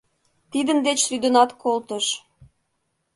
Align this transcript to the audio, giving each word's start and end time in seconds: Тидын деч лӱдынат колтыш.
Тидын 0.51 0.79
деч 0.87 0.99
лӱдынат 1.11 1.51
колтыш. 1.61 2.05